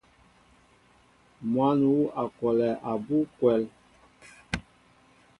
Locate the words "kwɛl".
3.37-3.61